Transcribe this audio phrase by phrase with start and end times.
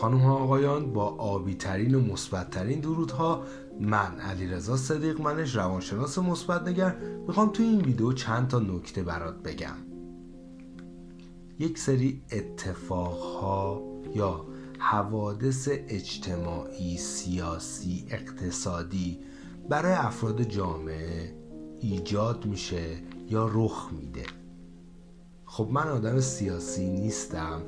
[0.00, 3.42] خانم ها آقایان با آبی ترین و مثبت ترین درودها
[3.80, 6.96] من علیرضا صدیق منش روانشناس مثبت نگر.
[7.26, 9.76] می‌خوام تو این ویدیو چند تا نکته برات بگم.
[11.58, 13.82] یک سری اتفاقها
[14.14, 14.46] یا
[14.78, 19.18] حوادث اجتماعی سیاسی اقتصادی
[19.68, 21.34] برای افراد جامعه
[21.80, 24.24] ایجاد میشه یا رخ میده.
[25.44, 27.62] خب من آدم سیاسی نیستم.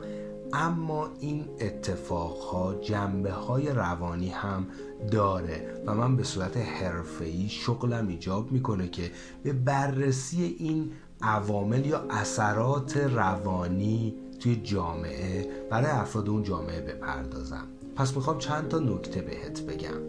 [0.53, 4.67] اما این اتفاقها جنبه های روانی هم
[5.11, 9.11] داره و من به صورت حرفه‌ای شغلم ایجاب می‌کنه که
[9.43, 10.91] به بررسی این
[11.23, 17.65] عوامل یا اثرات روانی توی جامعه برای افراد اون جامعه بپردازم.
[17.97, 20.01] پس می‌خوام چند تا نکته بهت بگم.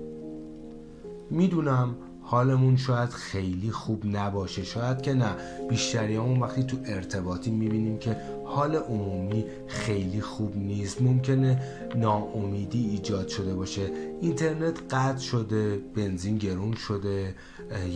[1.30, 5.36] می‌دونم حالمون شاید خیلی خوب نباشه شاید که نه.
[5.70, 8.18] بیشتری همون وقتی تو ارتباطی می‌بینیم که
[8.54, 11.02] حال عمومی خیلی خوب نیست.
[11.02, 11.62] ممکنه
[11.96, 13.82] ناامیدی ایجاد شده باشه.
[14.22, 17.36] اینترنت قطع شده بنزین گرون شده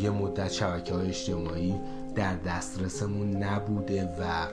[0.01, 1.75] یه مدت شبکه های اجتماعی
[2.15, 4.47] در دسترسمون نبوده و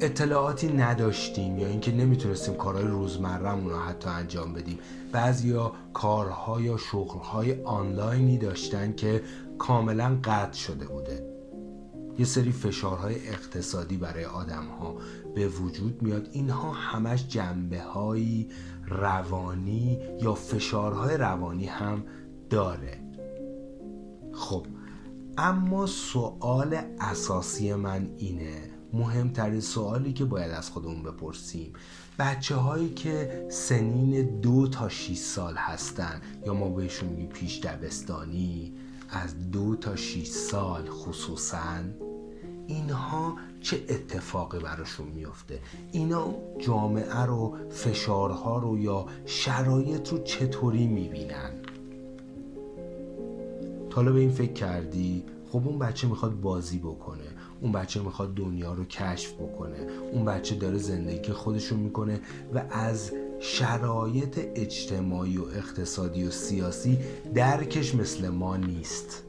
[0.00, 4.78] اطلاعاتی نداشتیم یا اینکه نمی‌تونستیم کارهای روزمرهمون رو حتی انجام بدیم.
[5.12, 9.22] بعضیا کارها یا شغلهای آنلاینی داشتن که
[9.58, 11.35] کاملا قطع شده بوده.
[12.18, 14.96] یه سری فشارهای اقتصادی برای آدم ها
[15.34, 16.28] به وجود میاد.
[16.32, 18.48] اینها همش جنبه های
[18.88, 22.04] روانی یا فشارهای روانی هم
[22.50, 23.00] داره.
[24.32, 24.66] خب
[25.38, 28.70] اما سوال اساسی من اینه.
[28.92, 31.72] مهمترین سوالی که باید از خودمون بپرسیم.
[32.18, 38.72] بچه هایی که سنین دو تا 6 سال هستن یا ما بهشون میگیم پیش دبستانی
[39.10, 42.05] از دو تا 6 سال خصوصا
[42.66, 45.58] اینها چه اتفاقی براشون میفته؟
[45.92, 51.50] اینا جامعه رو فشارها رو یا شرایط رو چطوری می‌بینن؟
[53.92, 57.24] حالا به این فکر کردی؟ خب اون بچه می‌خواد بازی بکنه
[57.60, 59.76] اون بچه می‌خواد دنیا رو کشف بکنه
[60.12, 62.20] اون بچه داره زندگی خودشون می‌کنه
[62.54, 66.98] و از شرایط اجتماعی و اقتصادی و سیاسی
[67.34, 69.22] درکش مثل ما نیست.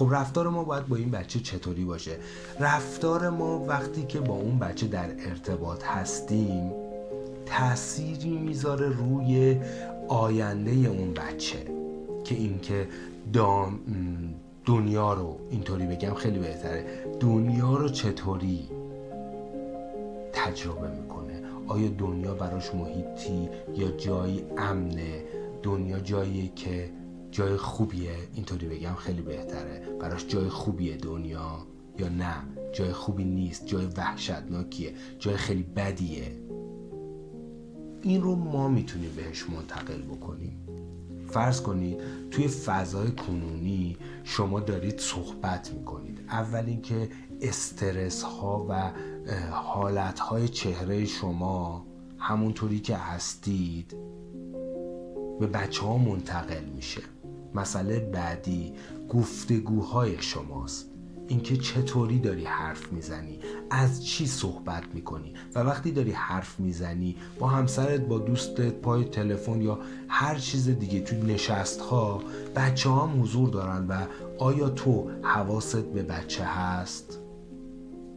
[0.00, 2.16] خب رفتار ما باید با این بچه چطوری باشه؟
[2.60, 6.72] رفتار ما وقتی که با اون بچه در ارتباط هستیم
[7.46, 9.60] تأثیری می‌ذاره روی
[10.08, 11.58] آینده اون بچه
[12.24, 12.88] که اینکه
[13.32, 13.80] دام
[14.66, 16.84] دنیا رو اینطوری بگم خیلی بهتره
[17.20, 18.68] دنیا رو چطوری
[20.32, 25.24] تجربه می‌کنه؟ آیا دنیا براش محیطی یا جایی امنه؟
[25.62, 26.90] دنیا جایی که
[27.30, 29.82] جای خوبیه؟ اینطوری بگم خیلی بهتره.
[30.00, 31.66] براش جای خوبیه دنیا؟
[31.98, 32.34] یا نه؟
[32.72, 33.66] جای خوبی نیست.
[33.66, 34.94] جای وحشتناکیه.
[35.18, 36.36] جای خیلی بدیه.
[38.02, 40.56] این رو ما می‌تونیم بهش منتقل بکنیم.
[41.28, 46.20] فرض کنید توی فضای کنونی شما دارید صحبت می‌کنید.
[46.28, 47.08] اول اینکه
[47.40, 48.92] استرس ها و
[49.50, 51.86] حالت های چهره شما
[52.18, 53.96] همونطوری که هستید
[55.40, 57.00] به بچه ها منتقل میشه.
[57.54, 58.72] مسئله بعدی
[59.08, 60.86] گفتگوهای شماست.
[61.28, 63.38] اینکه چطوری داری حرف می‌زنی
[63.70, 69.62] از چی صحبت می‌کنی و وقتی داری حرف می‌زنی با همسرت با دوستت پای تلفن
[69.62, 69.78] یا
[70.08, 72.22] هر چیز دیگه توی نشست ها
[72.56, 74.06] بچه هم حضور دارن و
[74.38, 77.18] آیا تو حواست به بچه هست؟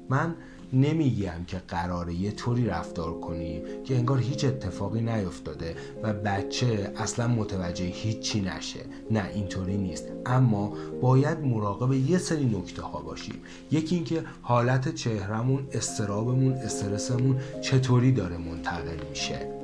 [0.09, 0.35] من
[0.73, 7.27] نمیگم که قراره یه طوری رفتار کنی که انگار هیچ اتفاقی نیفتاده و بچه اصلا
[7.27, 8.79] متوجه هیچی نشه.
[9.11, 10.05] نه اینطوری نیست.
[10.25, 13.35] اما باید مراقب یه سری نکته ها باشیم.
[13.71, 19.62] یکی اینکه حالت چهرمون استرابمون استرسمون چطوری داره منتقل میشه.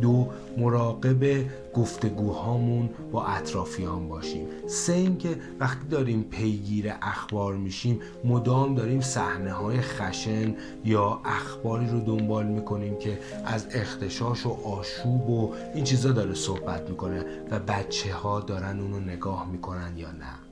[0.00, 4.46] دو مراقب گفتگوهامون با اطرافیان باشیم.
[4.66, 12.00] سه اینکه وقتی داریم پیگیر اخبار میشیم مدام داریم صحنه های خشن یا اخباری رو
[12.00, 18.14] دنبال می‌کنیم که از اختشاش و آشوب و این چیزا داره صحبت می‌کنه و بچه
[18.14, 20.45] ها دارن اونو نگاه می‌کنن یا نه.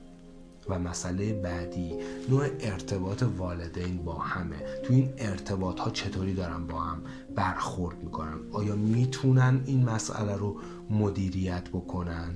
[0.69, 1.93] و مسئله بعدی
[2.29, 4.55] نوع ارتباط والدین با همه.
[4.83, 7.01] تو این ارتباط ها چطوری دارن با هم
[7.35, 10.59] برخورد می‌کنن آیا می‌تونن این مسئله رو
[10.89, 12.35] مدیریت بکنن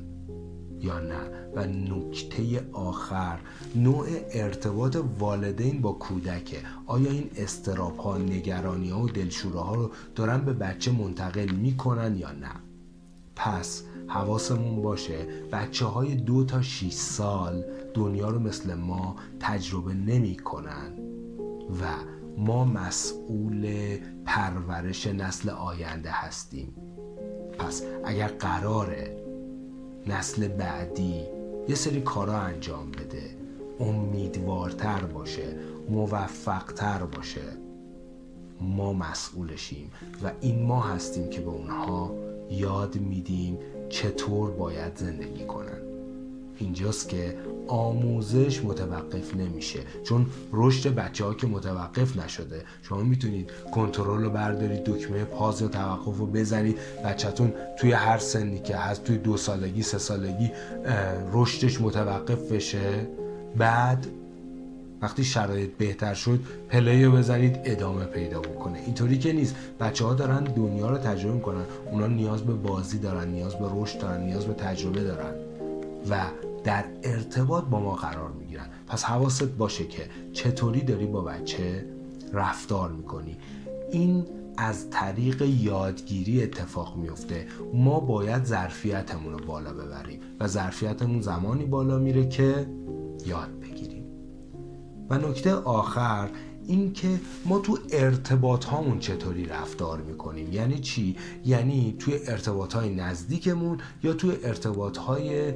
[0.81, 3.39] یا نه؟ و نکته آخر
[3.75, 6.57] نوع ارتباط والدین با کودکه.
[6.85, 12.17] آیا این استراب ها نگرانی ها و دلشوره ها رو دارن به بچه منتقل می‌کنن
[12.17, 12.51] یا نه؟
[13.35, 15.27] پس حواسمون باشه.
[15.51, 17.63] بچه های دو تا 6 سال
[17.93, 20.93] دنیا رو مثل ما تجربه نمی کنن
[21.81, 21.85] و
[22.37, 26.73] ما مسئول پرورش نسل آینده هستیم.
[27.59, 29.17] پس اگر قراره
[30.07, 31.23] نسل بعدی
[31.67, 33.37] یه سری کارا انجام بده
[33.79, 35.59] امیدوارتر باشه
[35.89, 37.41] موفقتر باشه
[38.61, 39.91] ما مسئولشیم
[40.23, 42.15] و این ما هستیم که به اونها
[42.51, 43.57] یاد میدیم
[43.89, 45.77] چطور باید زندگی کنن.
[46.57, 49.79] اینجاست که آموزش متوقف نمیشه.
[50.03, 52.63] چون رشد بچه ها که متوقف نشده.
[52.81, 56.77] شما می‌تونید کنترل رو بردارید دکمه پاز یا توقف رو بزنید.
[57.05, 60.51] بچهتون توی هر سنی که هست توی دو سالگی سه سالگی
[61.33, 63.07] رشدش متوقف بشه.
[63.57, 64.07] بعد
[65.01, 68.79] وقتی شرایط بهتر شد پلی رو بزنید ادامه پیدا بکنه.
[68.85, 69.55] اینطوری که نیست.
[69.79, 71.65] بچه ها دارن دنیا رو تجربه می‌کنن.
[71.91, 75.33] اونا نیاز به بازی دارن نیاز به رشد دارن نیاز به تجربه دارن.
[76.09, 76.21] و
[76.63, 78.65] در ارتباط با ما قرار می‌گیرن.
[78.87, 80.01] پس حواست باشه که
[80.33, 81.85] چطوری داری با بچه
[82.33, 83.37] رفتار می‌کنی.
[83.91, 84.25] این
[84.57, 90.19] از طریق یادگیری اتفاق میفته ما باید ظرفیتمون رو بالا ببریم.
[90.39, 92.65] و ظرفیتمون زمانی بالا میره که
[93.25, 93.68] یاد بگیریم.
[95.09, 96.29] و نکته آخر
[96.67, 100.53] اینکه ما تو ارتباط هامون چطوری رفتار می‌کنیم.
[100.53, 101.15] یعنی چی؟
[101.45, 105.53] یعنی توی ارتباط های نزدیکمون یا توی ارتباط های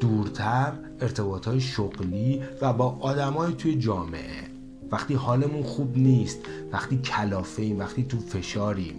[0.00, 4.42] دورتر ارتباط های شغلی و با آدمای توی جامعه.
[4.90, 6.38] وقتی حالمون خوب نیست
[6.72, 8.94] وقتی کلافه ایم وقتی تو فشاریم.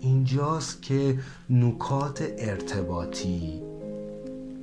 [0.00, 1.18] اینجاست که
[1.50, 3.62] نکات ارتباطی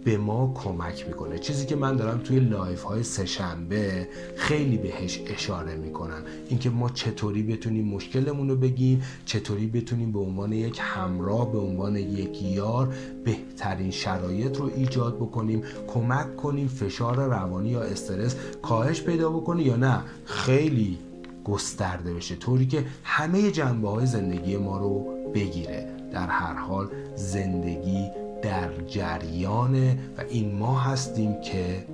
[0.04, 1.40] به ما کمک می‌کنه.
[1.40, 6.24] چیزی که من دارم توی live های سه‌شنبه خیلی بهش اشاره می‌کنم.
[6.50, 11.96] اینکه ما چطوری بتونیم مشکلمون رو بگیم چطوری بتونیم به عنوان یک همراه به عنوان
[11.96, 12.94] یک یار
[13.24, 19.76] بهترین شرایط رو ایجاد بکنیم کمک کنیم فشار روانی یا استرس کاهش پیدا بکنه یا
[19.76, 20.02] نه.
[20.26, 20.98] خیلی
[21.44, 22.36] گسترده بشه.
[22.36, 25.88] طوری که همه جنبه های زندگی ما رو بگیره.
[26.14, 31.86] در هر حال زندگی در جریانه و این ما هستیم که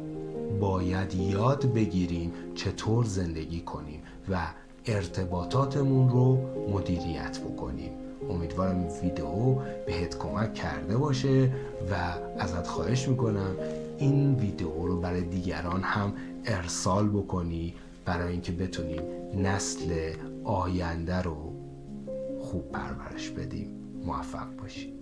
[0.59, 3.99] باید یاد بگیریم چطور زندگی کنیم
[4.29, 4.47] و
[4.85, 6.38] ارتباطاتمون رو
[6.73, 7.91] مدیریت بکنیم.
[8.29, 9.55] امیدوارم این ویدیو
[9.85, 11.51] بهت کمک کرده باشه
[11.91, 11.94] و
[12.39, 13.55] ازت خواهش می‌کنم
[13.97, 16.13] این ویدیو رو برای دیگران هم
[16.45, 17.73] ارسال بکنی
[18.05, 19.01] برای اینکه بتونیم
[19.38, 21.53] نسل آینده رو
[22.41, 23.69] خوب پرورش بدیم.
[24.05, 24.96] موفق باشید